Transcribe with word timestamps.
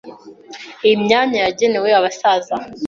Iyi 0.85 0.95
myanya 1.03 1.37
yagenewe 1.45 1.89
abasaza. 1.99 2.55